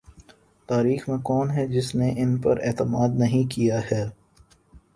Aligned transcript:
تاریخ 0.69 1.09
میں 1.09 1.17
کون 1.17 1.51
ہے 1.51 1.67
جس 1.67 1.93
نے 1.95 2.13
ان 2.17 2.37
پر 2.37 2.59
اعتماد 2.63 3.09
نہیں 3.19 3.51
کیا 3.51 3.79
ہے۔ 3.91 4.03